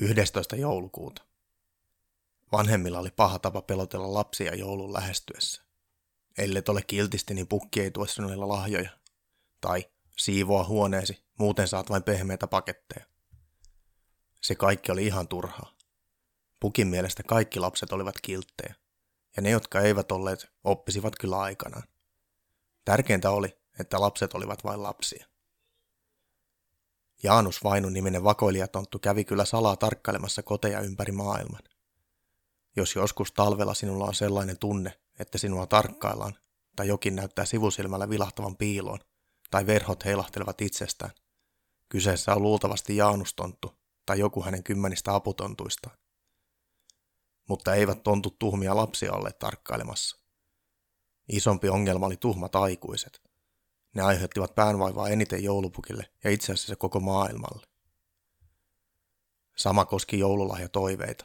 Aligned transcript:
11. 0.00 0.56
joulukuuta. 0.56 1.22
Vanhemmilla 2.52 2.98
oli 2.98 3.10
paha 3.10 3.38
tapa 3.38 3.62
pelotella 3.62 4.14
lapsia 4.14 4.54
joulun 4.54 4.92
lähestyessä. 4.92 5.62
Ellet 6.38 6.68
ole 6.68 6.82
kiltisti, 6.86 7.34
niin 7.34 7.48
pukki 7.48 7.80
ei 7.80 7.90
tuo 7.90 8.06
sinulle 8.06 8.36
lahjoja. 8.36 8.90
Tai 9.60 9.90
siivoa 10.18 10.64
huoneesi, 10.64 11.24
muuten 11.38 11.68
saat 11.68 11.90
vain 11.90 12.02
pehmeitä 12.02 12.46
paketteja. 12.46 13.06
Se 14.40 14.54
kaikki 14.54 14.92
oli 14.92 15.06
ihan 15.06 15.28
turhaa. 15.28 15.72
Pukin 16.60 16.86
mielestä 16.86 17.22
kaikki 17.22 17.60
lapset 17.60 17.92
olivat 17.92 18.20
kilttejä, 18.22 18.74
ja 19.36 19.42
ne, 19.42 19.50
jotka 19.50 19.80
eivät 19.80 20.12
olleet, 20.12 20.52
oppisivat 20.64 21.12
kyllä 21.20 21.38
aikanaan. 21.38 21.84
Tärkeintä 22.84 23.30
oli, 23.30 23.58
että 23.80 24.00
lapset 24.00 24.34
olivat 24.34 24.64
vain 24.64 24.82
lapsia. 24.82 25.26
Jaanus 27.22 27.64
Vainun 27.64 27.92
niminen 27.92 28.24
vakoilijatonttu 28.24 28.98
kävi 28.98 29.24
kyllä 29.24 29.44
salaa 29.44 29.76
tarkkailemassa 29.76 30.42
koteja 30.42 30.80
ympäri 30.80 31.12
maailman. 31.12 31.62
Jos 32.76 32.94
joskus 32.94 33.32
talvella 33.32 33.74
sinulla 33.74 34.04
on 34.04 34.14
sellainen 34.14 34.58
tunne, 34.58 35.00
että 35.18 35.38
sinua 35.38 35.66
tarkkaillaan, 35.66 36.34
tai 36.76 36.88
jokin 36.88 37.16
näyttää 37.16 37.44
sivusilmällä 37.44 38.08
vilahtavan 38.08 38.56
piiloon, 38.56 38.98
tai 39.50 39.66
verhot 39.66 40.04
heilahtelevat 40.04 40.60
itsestään, 40.60 41.10
kyseessä 41.88 42.34
on 42.34 42.42
luultavasti 42.42 42.96
Jaanustonttu 42.96 43.74
tai 44.06 44.18
joku 44.18 44.42
hänen 44.42 44.62
kymmenistä 44.62 45.14
aputontuistaan. 45.14 45.96
Mutta 47.48 47.74
eivät 47.74 48.02
tontut 48.02 48.38
tuhmia 48.38 48.76
lapsia 48.76 49.12
olleet 49.12 49.38
tarkkailemassa. 49.38 50.16
Isompi 51.28 51.68
ongelma 51.68 52.06
oli 52.06 52.16
tuhmat 52.16 52.56
aikuiset– 52.56 53.20
ne 53.94 54.02
aiheuttivat 54.02 54.54
päänvaivaa 54.54 55.08
eniten 55.08 55.44
joulupukille 55.44 56.08
ja 56.24 56.30
itse 56.30 56.52
asiassa 56.52 56.76
koko 56.76 57.00
maailmalle. 57.00 57.66
Sama 59.56 59.84
koski 59.84 60.18
joululahjatoiveita. 60.18 61.24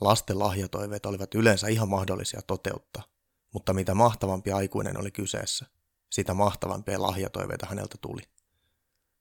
Lasten 0.00 0.38
lahjatoiveet 0.38 1.06
olivat 1.06 1.34
yleensä 1.34 1.68
ihan 1.68 1.88
mahdollisia 1.88 2.42
toteuttaa, 2.42 3.04
mutta 3.52 3.72
mitä 3.72 3.94
mahtavampi 3.94 4.52
aikuinen 4.52 5.00
oli 5.00 5.10
kyseessä, 5.10 5.66
sitä 6.10 6.34
mahtavampia 6.34 7.02
lahjatoiveita 7.02 7.66
häneltä 7.66 7.98
tuli. 8.00 8.22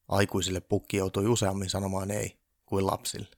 Aikuisille 0.07 0.59
pukki 0.59 0.97
joutui 0.97 1.27
useammin 1.27 1.69
sanomaan 1.69 2.11
ei 2.11 2.39
kuin 2.65 2.87
lapsille. 2.87 3.37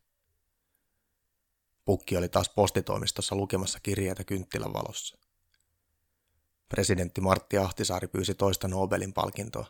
Pukki 1.85 2.17
oli 2.17 2.29
taas 2.29 2.49
postitoimistossa 2.49 3.35
lukemassa 3.35 3.79
kirjeitä 3.79 4.23
kynttilän 4.23 4.73
valossa. 4.73 5.17
Presidentti 6.69 7.21
Martti 7.21 7.57
Ahtisaari 7.57 8.07
pyysi 8.07 8.35
toista 8.35 8.67
Nobelin 8.67 9.13
palkintoa. 9.13 9.65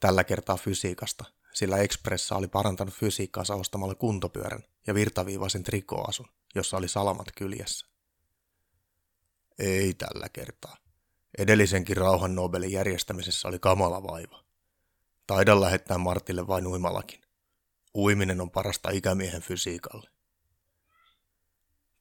Tällä 0.00 0.24
kertaa 0.24 0.56
fysiikasta, 0.56 1.24
sillä 1.52 1.78
Expressa 1.78 2.36
oli 2.36 2.48
parantanut 2.48 2.94
fysiikkaansa 2.94 3.54
ostamalla 3.54 3.94
kuntopyörän 3.94 4.64
ja 4.86 4.94
virtaviivaisen 4.94 5.62
trikoasun, 5.62 6.28
jossa 6.54 6.76
oli 6.76 6.88
salamat 6.88 7.26
kyljessä. 7.36 7.86
Ei 9.58 9.94
tällä 9.94 10.28
kertaa. 10.28 10.76
Edellisenkin 11.38 11.96
rauhan 11.96 12.34
Nobelin 12.34 12.72
järjestämisessä 12.72 13.48
oli 13.48 13.58
kamala 13.58 14.02
vaiva. 14.02 14.44
Taidan 15.26 15.60
lähettää 15.60 15.98
Martille 15.98 16.46
vain 16.46 16.66
uimallakin. 16.66 17.20
Uiminen 17.94 18.40
on 18.40 18.50
parasta 18.50 18.90
ikämiehen 18.90 19.42
fysiikalle. 19.42 20.10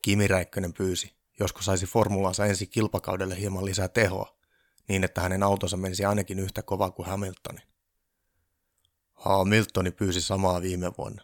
Kimi 0.01 0.27
Räikkönen 0.27 0.73
pyysi, 0.73 1.16
josko 1.39 1.61
saisi 1.61 1.85
formulansa 1.85 2.45
ensi 2.45 2.67
kilpakaudelle 2.67 3.39
hieman 3.39 3.65
lisää 3.65 3.87
tehoa, 3.87 4.37
niin 4.87 5.03
että 5.03 5.21
hänen 5.21 5.43
autonsa 5.43 5.77
menisi 5.77 6.05
ainakin 6.05 6.39
yhtä 6.39 6.61
kova 6.61 6.91
kuin 6.91 7.07
Hamiltonin. 7.07 7.61
Hamiltoni 9.13 9.91
pyysi 9.91 10.21
samaa 10.21 10.61
viime 10.61 10.91
vuonna. 10.97 11.23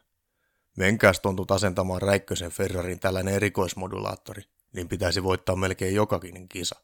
Menkääs 0.78 1.20
tontut 1.20 1.52
asentamaan 1.52 2.02
Räikkösen 2.02 2.52
Ferrarin 2.52 3.00
tällainen 3.00 3.33
erikoismodulaattori, 3.33 4.44
niin 4.73 4.89
pitäisi 4.89 5.23
voittaa 5.23 5.55
melkein 5.55 5.95
jokakinen 5.95 6.50
kisa. 6.50 6.75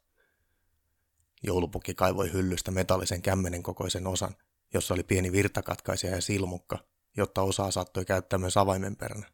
Joulupukki 1.43 1.93
kaivoi 1.93 2.33
hyllystä 2.33 2.71
metallisen 2.71 3.21
kämmenen 3.21 3.63
kokoisen 3.63 4.07
osan, 4.07 4.35
jossa 4.73 4.93
oli 4.93 5.03
pieni 5.03 5.31
virtakatkaisija 5.31 6.15
ja 6.15 6.21
silmukka, 6.21 6.77
jotta 7.17 7.41
osaa 7.41 7.71
saattoi 7.71 8.05
käyttää 8.05 8.39
myös 8.39 8.57
avaimenperänä. 8.57 9.31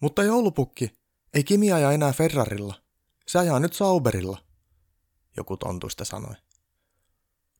Mutta 0.00 0.22
joulupukki, 0.22 1.03
ei 1.34 1.44
Kimi 1.44 1.72
aja 1.72 1.92
enää 1.92 2.12
Ferrarilla. 2.12 2.82
Se 3.26 3.38
ajaa 3.38 3.60
nyt 3.60 3.72
Sauberilla, 3.72 4.38
joku 5.36 5.56
tontuista 5.56 6.04
sanoi. 6.04 6.34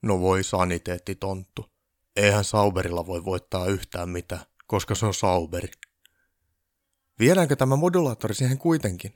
No 0.03 0.21
voi 0.21 0.45
saniteetti 0.45 1.15
tonttu. 1.15 1.73
Eihän 2.17 2.45
Sauberilla 2.45 3.07
voi 3.07 3.25
voittaa 3.25 3.67
yhtään 3.67 4.09
mitään, 4.09 4.47
koska 4.67 4.95
se 4.95 5.07
on 5.07 5.15
Sauberi. 5.15 5.69
Viedäänkö 7.19 7.57
tämä 7.57 7.77
modulaattori 7.77 8.35
siihen 8.35 8.59
kuitenkin? 8.59 9.15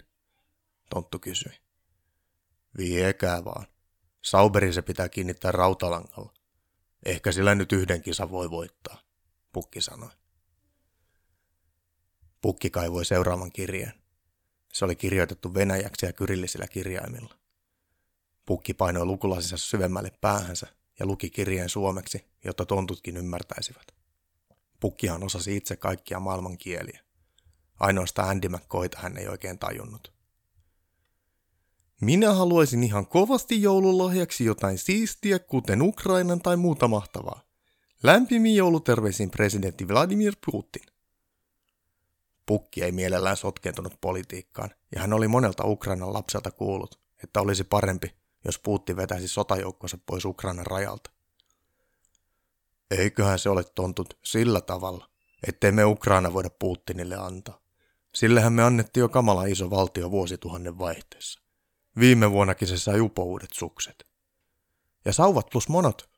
Tonttu 0.91 1.19
kysyi. 1.19 1.53
Viekää 2.77 3.45
vaan. 3.45 3.67
Sauberin 4.23 4.75
se 4.75 4.83
pitää 4.83 5.09
kiinnittää 5.09 5.53
rautalangalla. 5.53 6.35
Ehkä 7.05 7.33
sillä 7.33 7.55
nyt 7.55 7.73
yhden 7.73 8.03
kisa 8.03 8.31
voi 8.31 8.51
voittaa, 8.51 9.01
Pukki 9.53 9.81
sanoi. 9.81 10.11
Pukki 12.41 12.71
kaivoi 12.71 13.05
seuraavan 13.05 13.53
kirjeen. 13.53 13.98
Se 14.78 14.84
oli 14.84 14.97
kirjoitettu 14.97 15.55
venäjäksi 15.55 16.06
ja 16.06 16.12
kyrillisillä 16.12 16.66
kirjaimilla. 16.66 17.34
Pukki 18.47 18.75
painoi 18.75 19.06
lukulasinsa 19.06 19.56
syvemmälle 19.56 20.12
päähänsä 20.21 20.66
ja 20.99 21.06
luki 21.06 21.31
kirjeen 21.31 21.69
suomeksi, 21.69 22.25
jotta 22.44 22.66
tontutkin 22.66 23.17
ymmärtäisivät. 23.17 23.94
Pukkihan 24.81 25.25
osasi 25.25 25.56
itse 25.56 25.77
kaikkia 25.77 26.21
maailman 26.21 26.59
kieliä. 26.59 27.00
Ainoastaan 27.81 28.28
Andy 28.28 28.49
McCoyta 28.49 28.99
hän 29.00 29.17
ei 29.17 29.28
oikein 29.28 29.59
tajunnut. 29.59 30.12
Minä 32.00 32.33
haluaisin 32.33 32.83
ihan 32.83 33.06
kovasti 33.06 33.62
joululahjaksi 33.62 34.44
jotain 34.44 34.78
siistiä, 34.78 35.38
kuten 35.38 35.83
Ukrainan 35.83 36.41
tai 36.41 36.56
muuta 36.56 36.88
mahtavaa. 36.88 37.43
Lämpimmin 38.03 38.56
jouluterveisin 38.56 39.31
presidentti 39.31 39.88
Vladimir 39.88 40.37
Putin. 40.47 40.98
Pukki 42.49 42.83
ei 42.83 42.93
mielellään 42.93 43.37
sotkentunut 43.37 44.01
politiikkaan, 44.01 44.71
ja 44.95 45.01
hän 45.01 45.13
oli 45.13 45.29
monelta 45.29 45.65
Ukrainan 45.67 46.13
lapselta 46.13 46.51
kuullut, 46.51 47.01
että 47.25 47.41
olisi 47.41 47.65
parempi, 47.65 48.15
jos 48.45 48.59
Puutti 48.59 48.97
vetäisi 48.97 49.29
sotajoukkonsa 49.29 49.99
pois 50.07 50.25
Ukrainan 50.25 50.67
rajalta. 50.67 51.11
Eiköhän 52.91 53.39
se 53.39 53.51
ole 53.51 53.65
tontut 53.65 54.19
sillä 54.25 54.61
tavalla, 54.61 55.09
ettei 55.49 55.73
me 55.73 55.85
Ukraina 55.85 56.33
voida 56.33 56.51
Putinille 56.51 57.17
antaa. 57.17 57.61
Sillehän 58.15 58.53
me 58.53 58.63
annettiin 58.63 59.01
jo 59.01 59.09
kamala 59.09 59.45
iso 59.45 59.71
valtio 59.71 60.11
vuosituhannen 60.11 60.79
vaihteessa. 60.79 61.41
Viime 61.99 62.31
vuonnakin 62.31 62.69
se 62.69 62.79
sai 62.79 63.01
upouudet 63.01 63.51
sukset. 63.55 64.07
Ja 65.05 65.13
sauvat 65.13 65.47
plus 65.53 65.69
monot, 65.69 66.11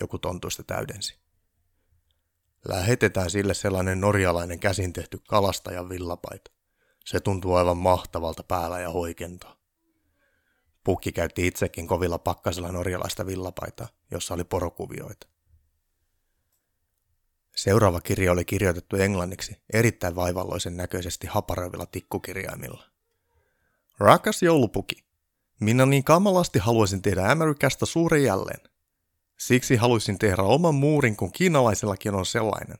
joku 0.00 0.18
tontuista 0.18 0.62
täydensi. 0.62 1.25
Lähetetään 2.68 3.30
sille 3.30 3.54
sellainen 3.54 4.00
norjalainen 4.00 4.60
käsin 4.60 4.92
tehty 4.92 5.18
kalastajan 5.28 5.88
villapaita. 5.88 6.50
Se 7.04 7.20
tuntuu 7.20 7.54
aivan 7.54 7.76
mahtavalta 7.76 8.42
päällä 8.42 8.80
ja 8.80 8.90
hoikentaa. 8.90 9.56
Pukki 10.84 11.12
käytti 11.12 11.46
itsekin 11.46 11.86
kovilla 11.86 12.18
pakkasella 12.18 12.72
norjalaista 12.72 13.26
villapaitaa, 13.26 13.88
jossa 14.10 14.34
oli 14.34 14.44
porokuvioita. 14.44 15.26
Seuraava 17.56 18.00
kirja 18.00 18.32
oli 18.32 18.44
kirjoitettu 18.44 18.96
englanniksi 18.96 19.56
erittäin 19.72 20.16
vaivalloisen 20.16 20.76
näköisesti 20.76 21.26
haparoivilla 21.26 21.86
tikkukirjaimilla. 21.86 22.84
Rakas 23.98 24.42
joulupuki, 24.42 25.04
minä 25.60 25.86
niin 25.86 26.04
kamalasti 26.04 26.58
haluaisin 26.58 27.02
tehdä 27.02 27.30
Amerikasta 27.30 27.86
suuren 27.86 28.24
jälleen– 28.24 28.60
Siksi 29.36 29.76
haluaisin 29.76 30.18
tehdä 30.18 30.42
oman 30.42 30.74
muurin, 30.74 31.16
kun 31.16 31.32
kiinalaisillakin 31.32 32.14
on 32.14 32.26
sellainen. 32.26 32.78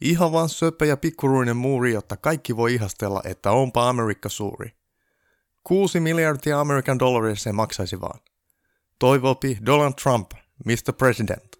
Ihan 0.00 0.32
vaan 0.32 0.48
söpö 0.48 0.86
ja 0.86 0.96
pikkuruinen 0.96 1.56
muuri, 1.56 1.92
jotta 1.92 2.16
kaikki 2.16 2.56
voi 2.56 2.74
ihastella, 2.74 3.22
että 3.24 3.50
onpa 3.50 3.88
Amerikka 3.88 4.28
suuri. 4.28 4.76
Kuusi 5.64 6.00
miljardia 6.00 6.60
Amerikan 6.60 6.98
dollaria 6.98 7.36
se 7.36 7.52
maksaisi 7.52 8.00
vaan. 8.00 8.20
Toivopi 8.98 9.58
Donald 9.66 9.92
Trump, 10.02 10.30
Mr. 10.64 10.92
President. 10.98 11.56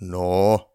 No, 0.00 0.70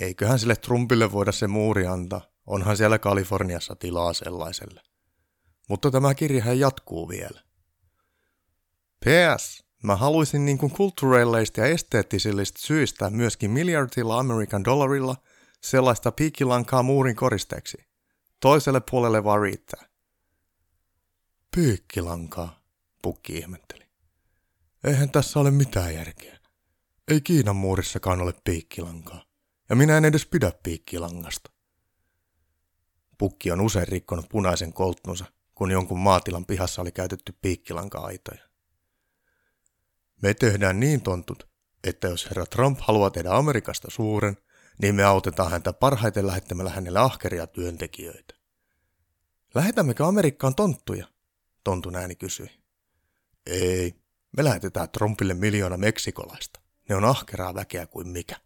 eiköhän 0.00 0.38
sille 0.38 0.56
Trumpille 0.56 1.12
voida 1.12 1.32
se 1.32 1.46
muuri 1.46 1.86
antaa. 1.86 2.20
Onhan 2.46 2.76
siellä 2.76 2.98
Kaliforniassa 2.98 3.76
tilaa 3.76 4.12
sellaiselle. 4.12 4.82
Mutta 5.68 5.90
tämä 5.90 6.14
kirjahan 6.14 6.58
jatkuu 6.58 7.08
vielä. 7.08 7.40
PS. 9.04 9.65
Mä 9.82 9.96
haluaisin 9.96 10.44
niin 10.44 10.58
kuin 10.58 10.72
kulttuureilleista 10.72 11.60
ja 11.60 11.66
esteettisistä 11.66 12.58
syistä 12.58 13.10
myöskin 13.10 13.50
miljardilla 13.50 14.18
Amerikan 14.18 14.64
dollarilla 14.64 15.16
sellaista 15.62 16.12
piikkilankaa 16.12 16.82
muurin 16.82 17.16
koristeeksi. 17.16 17.78
Toiselle 18.40 18.80
puolelle 18.90 19.24
vaan 19.24 19.42
riittää. 19.42 19.86
Piikkilankaa, 21.56 22.60
pukki 23.02 23.38
ihmetteli. 23.38 23.84
Eihän 24.84 25.10
tässä 25.10 25.40
ole 25.40 25.50
mitään 25.50 25.94
järkeä. 25.94 26.38
Ei 27.08 27.20
Kiinan 27.20 27.56
muurissakaan 27.56 28.20
ole 28.20 28.34
piikkilankaa. 28.44 29.24
Ja 29.68 29.76
minä 29.76 29.96
en 29.96 30.04
edes 30.04 30.26
pidä 30.26 30.52
piikkilangasta. 30.62 31.50
Pukki 33.18 33.50
on 33.50 33.60
usein 33.60 33.88
rikkonut 33.88 34.28
punaisen 34.28 34.72
kolttunsa, 34.72 35.24
kun 35.54 35.70
jonkun 35.70 35.98
maatilan 35.98 36.46
pihassa 36.46 36.82
oli 36.82 36.92
käytetty 36.92 37.34
piikkilanka-aitoja. 37.42 38.45
Me 40.22 40.34
tehdään 40.34 40.80
niin 40.80 41.02
tontut, 41.02 41.48
että 41.84 42.08
jos 42.08 42.26
herra 42.26 42.46
Trump 42.46 42.78
haluaa 42.80 43.10
tehdä 43.10 43.30
Amerikasta 43.30 43.88
suuren, 43.90 44.36
niin 44.82 44.94
me 44.94 45.04
autetaan 45.04 45.50
häntä 45.50 45.72
parhaiten 45.72 46.26
lähettämällä 46.26 46.70
hänelle 46.70 46.98
ahkeria 46.98 47.46
työntekijöitä. 47.46 48.34
Lähetämmekö 49.54 50.06
Amerikkaan 50.06 50.54
tonttuja? 50.54 51.06
Tontun 51.64 51.96
ääni 51.96 52.14
kysyi. 52.14 52.50
Ei, 53.46 53.94
me 54.36 54.44
lähetetään 54.44 54.90
Trumpille 54.90 55.34
miljoona 55.34 55.76
meksikolaista. 55.76 56.60
Ne 56.88 56.96
on 56.96 57.04
ahkeraa 57.04 57.54
väkeä 57.54 57.86
kuin 57.86 58.08
mikä. 58.08 58.36